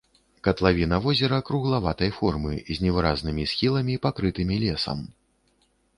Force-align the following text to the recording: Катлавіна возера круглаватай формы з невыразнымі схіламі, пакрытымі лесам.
Катлавіна 0.45 0.97
возера 1.03 1.37
круглаватай 1.49 2.11
формы 2.19 2.53
з 2.73 2.77
невыразнымі 2.85 3.43
схіламі, 3.53 3.99
пакрытымі 4.07 4.55
лесам. 4.65 4.99